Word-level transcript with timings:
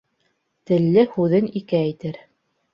Телле 0.71 1.05
һүҙен 1.17 1.53
ике 1.63 1.81
әйтер. 1.85 2.21